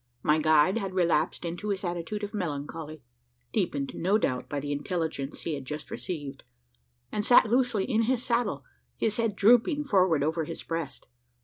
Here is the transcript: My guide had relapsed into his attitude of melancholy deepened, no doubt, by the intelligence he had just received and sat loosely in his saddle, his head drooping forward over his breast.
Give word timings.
My 0.23 0.39
guide 0.39 0.79
had 0.79 0.95
relapsed 0.95 1.45
into 1.45 1.69
his 1.69 1.83
attitude 1.83 2.23
of 2.23 2.33
melancholy 2.33 3.03
deepened, 3.53 3.93
no 3.93 4.17
doubt, 4.17 4.49
by 4.49 4.59
the 4.59 4.71
intelligence 4.71 5.41
he 5.41 5.53
had 5.53 5.63
just 5.63 5.91
received 5.91 6.41
and 7.11 7.23
sat 7.23 7.51
loosely 7.51 7.83
in 7.85 8.01
his 8.05 8.23
saddle, 8.23 8.65
his 8.97 9.17
head 9.17 9.35
drooping 9.35 9.83
forward 9.83 10.23
over 10.23 10.45
his 10.45 10.63
breast. 10.63 11.07